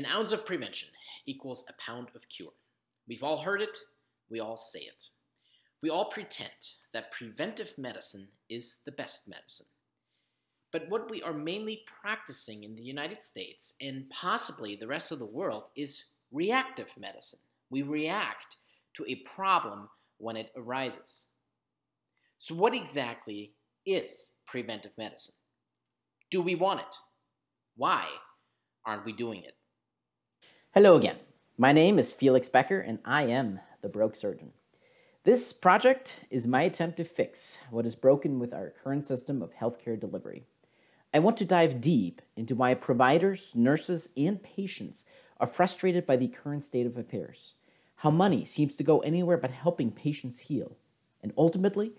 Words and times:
An 0.00 0.06
ounce 0.06 0.32
of 0.32 0.46
prevention 0.46 0.88
equals 1.26 1.62
a 1.68 1.74
pound 1.74 2.08
of 2.14 2.26
cure. 2.30 2.54
We've 3.06 3.22
all 3.22 3.36
heard 3.36 3.60
it, 3.60 3.76
we 4.30 4.40
all 4.40 4.56
say 4.56 4.80
it. 4.80 5.08
We 5.82 5.90
all 5.90 6.06
pretend 6.06 6.72
that 6.94 7.12
preventive 7.12 7.74
medicine 7.76 8.26
is 8.48 8.78
the 8.86 8.92
best 8.92 9.28
medicine. 9.28 9.66
But 10.72 10.88
what 10.88 11.10
we 11.10 11.20
are 11.20 11.34
mainly 11.34 11.82
practicing 12.00 12.64
in 12.64 12.74
the 12.74 12.82
United 12.82 13.22
States 13.22 13.74
and 13.82 14.08
possibly 14.08 14.74
the 14.74 14.86
rest 14.86 15.12
of 15.12 15.18
the 15.18 15.26
world 15.26 15.64
is 15.76 16.06
reactive 16.32 16.88
medicine. 16.98 17.40
We 17.68 17.82
react 17.82 18.56
to 18.94 19.04
a 19.06 19.16
problem 19.16 19.90
when 20.16 20.36
it 20.38 20.50
arises. 20.56 21.26
So, 22.38 22.54
what 22.54 22.74
exactly 22.74 23.52
is 23.84 24.32
preventive 24.46 24.96
medicine? 24.96 25.34
Do 26.30 26.40
we 26.40 26.54
want 26.54 26.80
it? 26.80 26.96
Why 27.76 28.06
aren't 28.86 29.04
we 29.04 29.12
doing 29.12 29.42
it? 29.42 29.56
Hello 30.72 30.94
again. 30.94 31.16
My 31.58 31.72
name 31.72 31.98
is 31.98 32.12
Felix 32.12 32.48
Boecker 32.48 32.80
and 32.86 33.00
I 33.04 33.24
am 33.24 33.58
the 33.82 33.88
Broke 33.88 34.14
Surgeon. 34.14 34.52
This 35.24 35.52
project 35.52 36.20
is 36.30 36.46
my 36.46 36.62
attempt 36.62 36.98
to 36.98 37.04
fix 37.04 37.58
what 37.72 37.86
is 37.86 37.96
broken 37.96 38.38
with 38.38 38.54
our 38.54 38.72
current 38.84 39.04
system 39.04 39.42
of 39.42 39.52
healthcare 39.52 39.98
delivery. 39.98 40.44
I 41.12 41.18
want 41.18 41.38
to 41.38 41.44
dive 41.44 41.80
deep 41.80 42.22
into 42.36 42.54
why 42.54 42.74
providers, 42.74 43.56
nurses, 43.56 44.10
and 44.16 44.40
patients 44.40 45.02
are 45.40 45.48
frustrated 45.48 46.06
by 46.06 46.14
the 46.14 46.28
current 46.28 46.62
state 46.62 46.86
of 46.86 46.96
affairs, 46.96 47.54
how 47.96 48.12
money 48.12 48.44
seems 48.44 48.76
to 48.76 48.84
go 48.84 49.00
anywhere 49.00 49.38
but 49.38 49.50
helping 49.50 49.90
patients 49.90 50.38
heal, 50.38 50.76
and 51.20 51.32
ultimately, 51.36 51.94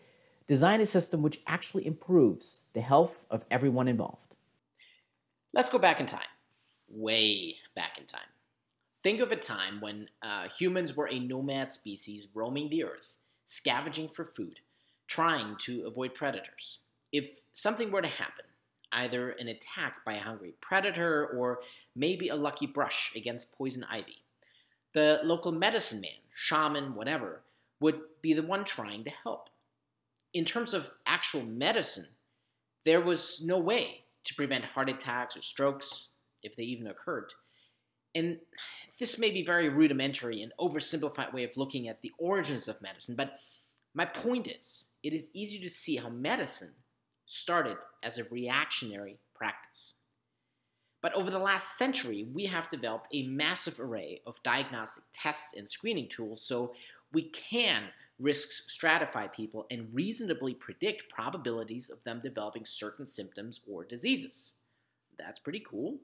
design 0.47 0.79
a 0.79 0.85
system 0.85 1.21
which 1.21 1.41
actually 1.45 1.85
improves 1.85 2.61
the 2.71 2.79
health 2.79 3.25
of 3.29 3.43
everyone 3.51 3.89
involved. 3.89 4.33
Let's 5.51 5.69
go 5.69 5.77
back 5.77 5.99
in 5.99 6.05
time, 6.05 6.21
way 6.87 7.57
back. 7.75 7.90
Think 9.03 9.19
of 9.19 9.31
a 9.31 9.35
time 9.35 9.81
when 9.81 10.07
uh, 10.21 10.47
humans 10.47 10.95
were 10.95 11.09
a 11.09 11.19
nomad 11.19 11.71
species 11.73 12.27
roaming 12.35 12.69
the 12.69 12.83
earth, 12.83 13.17
scavenging 13.47 14.09
for 14.09 14.25
food, 14.25 14.59
trying 15.07 15.55
to 15.61 15.85
avoid 15.87 16.13
predators. 16.13 16.79
If 17.11 17.31
something 17.53 17.91
were 17.91 18.03
to 18.03 18.07
happen, 18.07 18.45
either 18.91 19.31
an 19.31 19.47
attack 19.47 20.05
by 20.05 20.13
a 20.13 20.21
hungry 20.21 20.53
predator 20.61 21.27
or 21.27 21.59
maybe 21.95 22.29
a 22.29 22.35
lucky 22.35 22.67
brush 22.67 23.11
against 23.15 23.57
poison 23.57 23.83
ivy, 23.89 24.17
the 24.93 25.19
local 25.23 25.51
medicine 25.51 26.01
man, 26.01 26.11
shaman, 26.35 26.93
whatever, 26.93 27.41
would 27.79 28.01
be 28.21 28.33
the 28.33 28.43
one 28.43 28.63
trying 28.63 29.03
to 29.03 29.11
help. 29.23 29.49
In 30.33 30.45
terms 30.45 30.73
of 30.73 30.91
actual 31.07 31.43
medicine, 31.43 32.07
there 32.85 33.01
was 33.01 33.41
no 33.43 33.57
way 33.57 34.01
to 34.25 34.35
prevent 34.35 34.63
heart 34.63 34.89
attacks 34.89 35.35
or 35.35 35.41
strokes, 35.41 36.09
if 36.43 36.55
they 36.55 36.63
even 36.63 36.87
occurred. 36.87 37.33
And 38.13 38.37
this 39.01 39.17
may 39.17 39.31
be 39.31 39.43
very 39.43 39.67
rudimentary 39.67 40.43
and 40.43 40.53
oversimplified 40.59 41.33
way 41.33 41.43
of 41.43 41.57
looking 41.57 41.87
at 41.87 41.99
the 42.03 42.11
origins 42.19 42.67
of 42.67 42.79
medicine, 42.83 43.15
but 43.15 43.39
my 43.95 44.05
point 44.05 44.47
is, 44.47 44.85
it 45.01 45.11
is 45.11 45.31
easy 45.33 45.59
to 45.59 45.69
see 45.71 45.95
how 45.95 46.09
medicine 46.09 46.75
started 47.25 47.77
as 48.03 48.19
a 48.19 48.25
reactionary 48.25 49.17
practice. 49.33 49.93
But 51.01 51.15
over 51.15 51.31
the 51.31 51.39
last 51.39 51.79
century, 51.79 52.27
we 52.31 52.45
have 52.45 52.69
developed 52.69 53.07
a 53.11 53.25
massive 53.25 53.79
array 53.79 54.21
of 54.27 54.43
diagnostic 54.43 55.05
tests 55.11 55.57
and 55.57 55.67
screening 55.67 56.07
tools 56.07 56.43
so 56.43 56.75
we 57.11 57.31
can 57.31 57.85
risk 58.19 58.49
stratify 58.69 59.33
people 59.33 59.65
and 59.71 59.89
reasonably 59.91 60.53
predict 60.53 61.09
probabilities 61.09 61.89
of 61.89 62.03
them 62.03 62.21
developing 62.23 62.67
certain 62.67 63.07
symptoms 63.07 63.61
or 63.67 63.83
diseases. 63.83 64.57
That's 65.17 65.39
pretty 65.39 65.63
cool. 65.67 65.97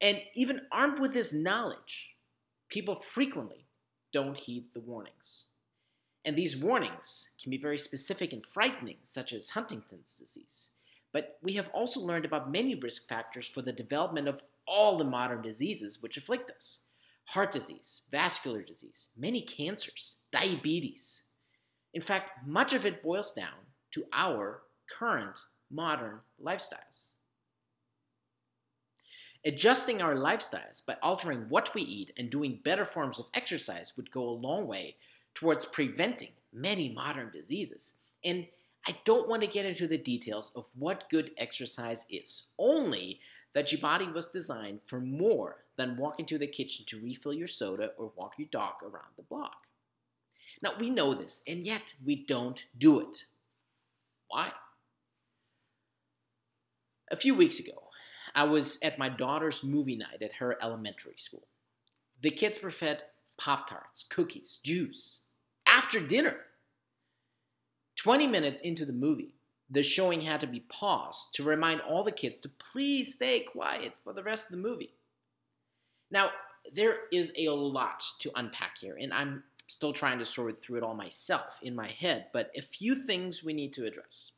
And 0.00 0.20
even 0.34 0.62
armed 0.70 1.00
with 1.00 1.12
this 1.12 1.32
knowledge, 1.32 2.10
people 2.68 2.96
frequently 2.96 3.66
don't 4.12 4.36
heed 4.36 4.64
the 4.74 4.80
warnings. 4.80 5.44
And 6.24 6.36
these 6.36 6.56
warnings 6.56 7.30
can 7.40 7.50
be 7.50 7.58
very 7.58 7.78
specific 7.78 8.32
and 8.32 8.44
frightening, 8.44 8.98
such 9.02 9.32
as 9.32 9.48
Huntington's 9.48 10.14
disease. 10.14 10.70
But 11.12 11.38
we 11.42 11.54
have 11.54 11.68
also 11.68 12.00
learned 12.00 12.24
about 12.24 12.52
many 12.52 12.74
risk 12.74 13.08
factors 13.08 13.48
for 13.48 13.62
the 13.62 13.72
development 13.72 14.28
of 14.28 14.42
all 14.66 14.98
the 14.98 15.04
modern 15.04 15.42
diseases 15.42 16.02
which 16.02 16.16
afflict 16.16 16.50
us 16.50 16.80
heart 17.28 17.52
disease, 17.52 18.02
vascular 18.10 18.62
disease, 18.62 19.08
many 19.16 19.42
cancers, 19.42 20.16
diabetes. 20.32 21.22
In 21.92 22.00
fact, 22.00 22.46
much 22.46 22.72
of 22.72 22.86
it 22.86 23.02
boils 23.02 23.32
down 23.32 23.58
to 23.92 24.04
our 24.14 24.62
current 24.98 25.36
modern 25.70 26.20
lifestyles. 26.42 27.10
Adjusting 29.44 30.02
our 30.02 30.16
lifestyles 30.16 30.84
by 30.84 30.96
altering 31.02 31.46
what 31.48 31.72
we 31.74 31.82
eat 31.82 32.12
and 32.16 32.28
doing 32.28 32.60
better 32.64 32.84
forms 32.84 33.18
of 33.18 33.26
exercise 33.34 33.92
would 33.96 34.10
go 34.10 34.28
a 34.28 34.30
long 34.30 34.66
way 34.66 34.96
towards 35.34 35.64
preventing 35.64 36.30
many 36.52 36.88
modern 36.88 37.30
diseases. 37.30 37.94
And 38.24 38.46
I 38.86 38.96
don't 39.04 39.28
want 39.28 39.42
to 39.42 39.48
get 39.48 39.66
into 39.66 39.86
the 39.86 39.98
details 39.98 40.50
of 40.56 40.68
what 40.74 41.08
good 41.10 41.30
exercise 41.38 42.06
is, 42.10 42.44
only 42.58 43.20
that 43.54 43.70
your 43.70 43.80
body 43.80 44.08
was 44.08 44.26
designed 44.26 44.80
for 44.86 45.00
more 45.00 45.64
than 45.76 45.96
walk 45.96 46.18
into 46.18 46.38
the 46.38 46.46
kitchen 46.46 46.84
to 46.88 47.00
refill 47.00 47.32
your 47.32 47.48
soda 47.48 47.90
or 47.96 48.12
walk 48.16 48.34
your 48.38 48.48
dog 48.50 48.74
around 48.82 49.12
the 49.16 49.22
block. 49.22 49.66
Now, 50.62 50.72
we 50.78 50.90
know 50.90 51.14
this, 51.14 51.42
and 51.46 51.64
yet 51.64 51.94
we 52.04 52.24
don't 52.26 52.64
do 52.76 52.98
it. 53.00 53.24
Why? 54.28 54.52
A 57.10 57.16
few 57.16 57.34
weeks 57.34 57.60
ago, 57.60 57.87
I 58.38 58.44
was 58.44 58.78
at 58.84 59.00
my 59.00 59.08
daughter's 59.08 59.64
movie 59.64 59.96
night 59.96 60.22
at 60.22 60.30
her 60.34 60.56
elementary 60.62 61.16
school. 61.16 61.42
The 62.22 62.30
kids 62.30 62.62
were 62.62 62.70
fed 62.70 63.02
Pop 63.36 63.68
Tarts, 63.68 64.04
cookies, 64.08 64.60
juice 64.62 65.22
after 65.66 65.98
dinner. 65.98 66.36
20 67.96 68.28
minutes 68.28 68.60
into 68.60 68.84
the 68.84 68.92
movie, 68.92 69.34
the 69.70 69.82
showing 69.82 70.20
had 70.20 70.40
to 70.42 70.46
be 70.46 70.60
paused 70.68 71.34
to 71.34 71.42
remind 71.42 71.80
all 71.80 72.04
the 72.04 72.12
kids 72.12 72.38
to 72.38 72.48
please 72.72 73.14
stay 73.14 73.40
quiet 73.40 73.92
for 74.04 74.12
the 74.12 74.22
rest 74.22 74.44
of 74.44 74.52
the 74.52 74.68
movie. 74.68 74.94
Now, 76.12 76.30
there 76.72 77.08
is 77.10 77.32
a 77.36 77.48
lot 77.48 78.04
to 78.20 78.30
unpack 78.36 78.78
here, 78.80 78.98
and 79.00 79.12
I'm 79.12 79.42
still 79.66 79.92
trying 79.92 80.20
to 80.20 80.24
sort 80.24 80.60
through 80.60 80.76
it 80.76 80.84
all 80.84 80.94
myself 80.94 81.58
in 81.62 81.74
my 81.74 81.88
head, 81.88 82.26
but 82.32 82.52
a 82.56 82.62
few 82.62 82.94
things 82.94 83.42
we 83.42 83.52
need 83.52 83.72
to 83.72 83.86
address. 83.86 84.30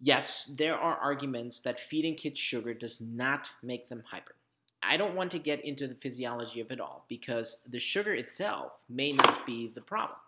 Yes, 0.00 0.52
there 0.58 0.76
are 0.76 0.96
arguments 0.96 1.60
that 1.60 1.80
feeding 1.80 2.14
kids 2.14 2.38
sugar 2.38 2.74
does 2.74 3.00
not 3.00 3.50
make 3.62 3.88
them 3.88 4.02
hyper. 4.06 4.34
I 4.82 4.96
don't 4.96 5.14
want 5.14 5.30
to 5.32 5.38
get 5.38 5.64
into 5.64 5.88
the 5.88 5.94
physiology 5.94 6.60
of 6.60 6.70
it 6.70 6.80
all 6.80 7.06
because 7.08 7.62
the 7.68 7.78
sugar 7.78 8.14
itself 8.14 8.72
may 8.88 9.12
not 9.12 9.46
be 9.46 9.72
the 9.74 9.80
problem. 9.80 10.18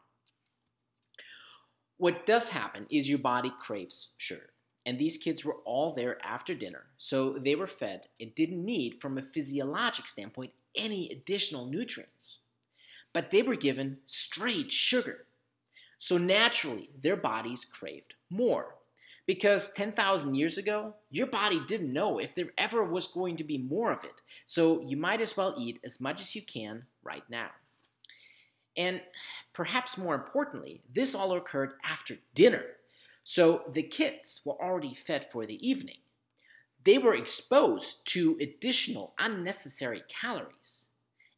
What 1.99 2.27
does 2.27 2.49
happen 2.49 2.87
is 2.91 3.09
your 3.09 3.19
body 3.19 3.53
craves 3.61 4.09
sugar. 4.17 4.51
And 4.87 4.99
these 4.99 5.19
kids 5.19 5.45
were 5.45 5.57
all 5.67 5.93
there 5.93 6.17
after 6.25 6.55
dinner, 6.55 6.85
so 6.97 7.33
they 7.33 7.55
were 7.55 7.67
fed 7.67 8.09
and 8.21 8.35
didn't 8.35 8.65
need, 8.65 9.03
from 9.03 9.19
a 9.19 9.23
physiologic 9.23 10.09
standpoint, 10.09 10.53
any 10.75 11.11
additional 11.11 11.67
nutrients. 11.67 12.39
But 13.13 13.31
they 13.31 13.43
were 13.43 13.57
given 13.57 13.99
straight 14.07 14.73
sugar. 14.73 15.27
So 15.99 16.17
naturally, 16.17 16.89
their 17.03 17.17
bodies 17.17 17.67
craved 17.67 18.15
more. 18.31 18.77
Because 19.29 19.75
10,000 19.75 20.37
years 20.37 20.57
ago, 20.57 20.95
your 21.11 21.27
body 21.27 21.61
didn't 21.69 21.93
know 21.93 22.19
if 22.19 22.35
there 22.35 22.49
ever 22.57 22.83
was 22.83 23.09
going 23.09 23.37
to 23.37 23.45
be 23.45 23.59
more 23.59 23.93
of 23.93 24.03
it. 24.03 24.23
So 24.47 24.81
you 24.81 24.97
might 24.97 25.21
as 25.21 25.37
well 25.37 25.55
eat 25.59 25.79
as 25.85 26.01
much 26.01 26.23
as 26.23 26.35
you 26.35 26.41
can 26.41 26.85
right 27.05 27.25
now. 27.29 27.51
And 28.75 29.03
perhaps 29.53 29.99
more 29.99 30.15
importantly, 30.15 30.81
this 30.91 31.15
all 31.15 31.37
occurred 31.37 31.73
after 31.85 32.17
dinner. 32.35 32.63
So 33.23 33.65
the 33.71 33.83
kids 33.83 34.41
were 34.47 34.55
already 34.55 34.95
fed 34.95 35.31
for 35.31 35.45
the 35.45 35.69
evening. 35.69 35.99
They 36.87 36.97
were 36.97 37.15
exposed 37.15 38.07
to 38.15 38.39
additional 38.41 39.13
unnecessary 39.19 40.05
calories. 40.09 40.87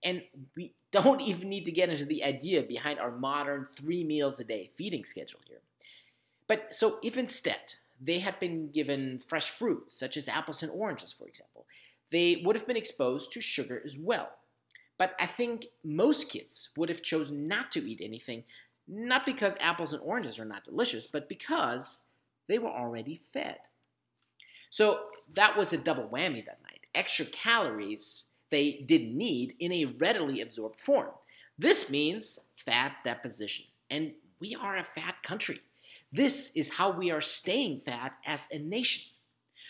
And 0.05 0.23
we 0.57 0.75
don't 0.93 1.23
even 1.23 1.49
need 1.49 1.65
to 1.65 1.73
get 1.73 1.89
into 1.89 2.05
the 2.05 2.23
idea 2.23 2.63
behind 2.63 3.01
our 3.01 3.11
modern 3.11 3.67
three 3.75 4.05
meals 4.05 4.39
a 4.39 4.45
day 4.45 4.71
feeding 4.77 5.05
schedule 5.05 5.41
here. 5.49 5.63
But 6.47 6.75
so 6.75 6.99
if 7.03 7.17
instead 7.17 7.75
they 8.01 8.19
had 8.19 8.41
been 8.41 8.71
given 8.71 9.23
fresh 9.27 9.51
fruits, 9.51 9.99
such 9.99 10.17
as 10.17 10.29
apples 10.29 10.63
and 10.63 10.73
oranges, 10.73 11.13
for 11.13 11.29
example, 11.29 11.67
they 12.11 12.43
would 12.45 12.57
have 12.57 12.67
been 12.67 12.77
exposed 12.77 13.33
to 13.33 13.41
sugar 13.41 13.83
as 13.85 13.99
well. 13.99 14.31
But 14.99 15.15
I 15.19 15.27
think 15.27 15.67
most 15.85 16.31
kids 16.31 16.71
would 16.77 16.89
have 16.89 17.03
chosen 17.03 17.47
not 17.47 17.71
to 17.73 17.89
eat 17.89 18.01
anything, 18.03 18.45
not 18.89 19.25
because 19.25 19.57
apples 19.61 19.93
and 19.93 20.03
oranges 20.03 20.39
are 20.39 20.45
not 20.45 20.65
delicious, 20.65 21.07
but 21.07 21.29
because 21.29 22.03
they 22.49 22.59
were 22.59 22.71
already 22.71 23.21
fed. 23.33 23.59
So 24.71 25.01
that 25.35 25.57
was 25.57 25.73
a 25.73 25.79
double 25.79 26.09
whammy 26.09 26.45
that 26.45 26.61
night. 26.63 26.81
Extra 26.95 27.27
calories 27.27 28.25
they 28.51 28.85
didn't 28.87 29.17
need 29.17 29.55
in 29.61 29.73
a 29.73 29.85
readily 29.85 30.41
absorbed 30.41 30.81
form. 30.81 31.11
This 31.59 31.91
means 31.91 32.41
fat 32.57 32.97
deposition. 33.05 33.67
And 33.91 34.13
we 34.41 34.57
are 34.57 34.77
a 34.77 34.85
fat 34.85 35.23
country. 35.23 35.61
This 36.13 36.53
is 36.57 36.73
how 36.73 36.91
we 36.91 37.11
are 37.11 37.21
staying 37.21 37.83
fat 37.87 38.13
as 38.27 38.49
a 38.51 38.59
nation. 38.59 39.13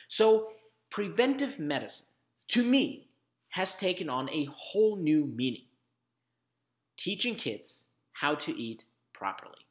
So, 0.08 0.48
preventive 0.90 1.58
medicine, 1.58 2.06
to 2.48 2.64
me, 2.64 3.08
has 3.50 3.76
taken 3.76 4.08
on 4.08 4.30
a 4.30 4.48
whole 4.52 4.96
new 4.96 5.26
meaning 5.26 5.66
teaching 7.00 7.34
kids 7.34 7.86
how 8.12 8.34
to 8.34 8.52
eat 8.60 8.84
properly. 9.14 9.66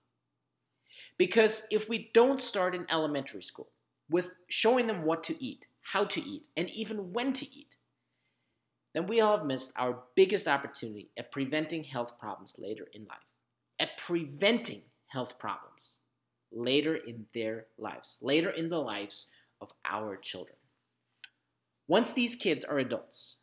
Because 1.18 1.68
if 1.69 1.88
we 1.88 2.10
don't 2.13 2.42
start 2.42 2.74
in 2.74 2.88
elementary 2.89 3.44
school 3.44 3.69
with 4.10 4.30
showing 4.48 4.88
them 4.88 5.04
what 5.04 5.24
to 5.25 5.44
eat, 5.44 5.68
how 5.81 6.06
to 6.06 6.21
eat, 6.21 6.45
and 6.57 6.69
even 6.71 7.13
when 7.13 7.33
to 7.33 7.45
eat, 7.56 7.75
then 8.95 9.06
we 9.06 9.21
all 9.21 9.38
have 9.38 9.45
missed 9.45 9.71
our 9.75 10.00
biggest 10.16 10.48
opportunity 10.48 11.12
at 11.18 11.31
preventing 11.31 11.83
health 11.83 12.18
problems 12.18 12.56
later 12.57 12.88
in 12.94 13.04
life. 13.04 13.19
At 13.80 13.98
preventing 14.00 14.81
health 15.07 15.38
problems 15.38 15.95
later 16.51 16.96
in 16.96 17.25
their 17.34 17.66
lives, 17.78 18.18
later 18.22 18.50
in 18.50 18.69
the 18.69 18.80
lives 18.80 19.28
of 19.62 19.72
our 19.86 20.16
children. 20.16 20.57
Once 21.88 22.13
these 22.13 22.36
kids 22.36 22.63
are 22.63 22.80
adults, 22.80 23.36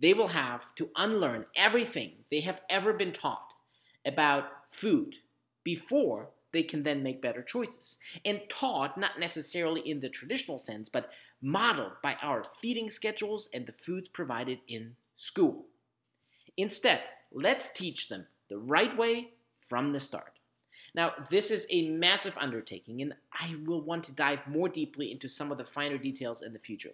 they 0.00 0.14
will 0.14 0.28
have 0.28 0.74
to 0.76 0.90
unlearn 0.96 1.44
everything 1.56 2.12
they 2.30 2.40
have 2.40 2.60
ever 2.70 2.92
been 2.92 3.12
taught 3.12 3.52
about 4.06 4.44
food 4.70 5.16
before 5.64 6.30
they 6.52 6.62
can 6.62 6.82
then 6.82 7.02
make 7.02 7.20
better 7.20 7.42
choices. 7.42 7.98
And 8.24 8.40
taught 8.48 8.96
not 8.96 9.18
necessarily 9.18 9.80
in 9.80 10.00
the 10.00 10.08
traditional 10.08 10.58
sense, 10.58 10.88
but 10.88 11.10
modeled 11.42 11.92
by 12.02 12.16
our 12.22 12.42
feeding 12.42 12.90
schedules 12.90 13.48
and 13.52 13.66
the 13.66 13.72
foods 13.72 14.08
provided 14.08 14.58
in 14.68 14.96
school. 15.16 15.66
Instead, 16.56 17.02
let's 17.32 17.72
teach 17.72 18.08
them 18.08 18.26
the 18.48 18.58
right 18.58 18.96
way 18.96 19.30
from 19.60 19.92
the 19.92 20.00
start. 20.00 20.37
Now, 20.94 21.12
this 21.30 21.50
is 21.50 21.66
a 21.70 21.88
massive 21.88 22.36
undertaking, 22.38 23.02
and 23.02 23.14
I 23.32 23.56
will 23.66 23.82
want 23.82 24.04
to 24.04 24.14
dive 24.14 24.46
more 24.46 24.68
deeply 24.68 25.12
into 25.12 25.28
some 25.28 25.52
of 25.52 25.58
the 25.58 25.64
finer 25.64 25.98
details 25.98 26.42
in 26.42 26.52
the 26.52 26.58
future. 26.58 26.92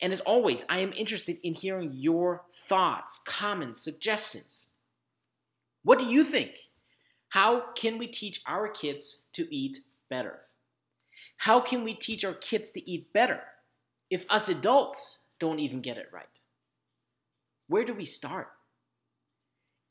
And 0.00 0.12
as 0.12 0.20
always, 0.20 0.64
I 0.68 0.80
am 0.80 0.92
interested 0.92 1.38
in 1.42 1.54
hearing 1.54 1.90
your 1.92 2.42
thoughts, 2.54 3.20
comments, 3.26 3.80
suggestions. 3.80 4.66
What 5.82 5.98
do 5.98 6.04
you 6.04 6.24
think? 6.24 6.68
How 7.28 7.72
can 7.74 7.98
we 7.98 8.06
teach 8.06 8.40
our 8.46 8.68
kids 8.68 9.24
to 9.32 9.52
eat 9.54 9.80
better? 10.08 10.40
How 11.36 11.60
can 11.60 11.84
we 11.84 11.94
teach 11.94 12.24
our 12.24 12.34
kids 12.34 12.70
to 12.72 12.90
eat 12.90 13.12
better 13.12 13.40
if 14.10 14.24
us 14.30 14.48
adults 14.48 15.18
don't 15.38 15.58
even 15.58 15.80
get 15.80 15.96
it 15.96 16.08
right? 16.12 16.26
Where 17.68 17.84
do 17.84 17.94
we 17.94 18.04
start? 18.04 18.48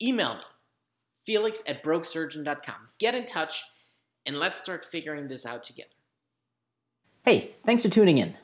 Email 0.02 0.34
me, 0.34 0.40
felix 1.24 1.62
at 1.66 1.82
brokesurgeon.com. 1.82 2.88
Get 2.98 3.14
in 3.14 3.26
touch 3.26 3.62
and 4.26 4.38
let's 4.38 4.60
start 4.60 4.84
figuring 4.84 5.28
this 5.28 5.46
out 5.46 5.62
together. 5.64 5.88
Hey, 7.24 7.52
thanks 7.64 7.82
for 7.82 7.88
tuning 7.88 8.18
in. 8.18 8.34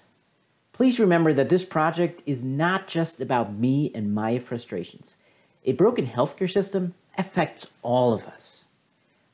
Please 0.73 1.01
remember 1.01 1.33
that 1.35 1.49
this 1.49 1.65
project 1.65 2.23
is 2.27 2.43
not 2.43 2.87
just 2.87 3.21
about 3.21 3.53
me 3.53 3.91
and 3.95 4.15
my 4.15 4.39
frustrations. 4.39 5.17
A 5.65 5.73
broken 5.73 6.07
healthcare 6.07 6.51
system 6.51 6.95
affects 7.19 7.67
all 7.83 8.15
of 8.15 8.27
us. 8.27 8.65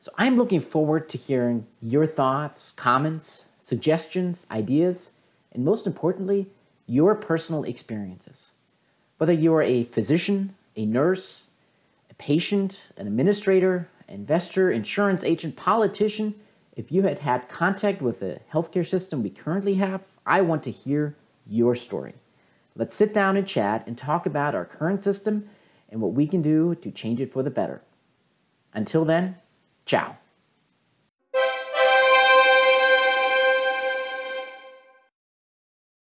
So 0.00 0.10
I'm 0.18 0.36
looking 0.36 0.60
forward 0.60 1.08
to 1.10 1.18
hearing 1.18 1.66
your 1.80 2.06
thoughts, 2.06 2.72
comments, 2.72 3.46
suggestions, 3.58 4.46
ideas, 4.50 5.12
and 5.52 5.64
most 5.64 5.86
importantly, 5.86 6.46
your 6.86 7.14
personal 7.14 7.64
experiences. 7.64 8.52
Whether 9.18 9.32
you 9.32 9.54
are 9.54 9.62
a 9.62 9.84
physician, 9.84 10.54
a 10.76 10.86
nurse, 10.86 11.45
patient, 12.18 12.84
an 12.96 13.06
administrator, 13.06 13.88
investor, 14.08 14.70
insurance 14.70 15.24
agent, 15.24 15.56
politician, 15.56 16.34
if 16.74 16.92
you 16.92 17.02
had 17.02 17.20
had 17.20 17.48
contact 17.48 18.02
with 18.02 18.20
the 18.20 18.40
healthcare 18.52 18.86
system 18.86 19.22
we 19.22 19.30
currently 19.30 19.74
have, 19.74 20.02
I 20.24 20.42
want 20.42 20.62
to 20.64 20.70
hear 20.70 21.16
your 21.46 21.74
story. 21.74 22.14
Let's 22.74 22.94
sit 22.94 23.14
down 23.14 23.36
and 23.36 23.46
chat 23.46 23.86
and 23.86 23.96
talk 23.96 24.26
about 24.26 24.54
our 24.54 24.64
current 24.64 25.02
system 25.02 25.48
and 25.88 26.00
what 26.00 26.12
we 26.12 26.26
can 26.26 26.42
do 26.42 26.74
to 26.74 26.90
change 26.90 27.20
it 27.20 27.32
for 27.32 27.42
the 27.42 27.50
better. 27.50 27.80
Until 28.74 29.04
then, 29.04 29.36
Ciao. 29.86 30.16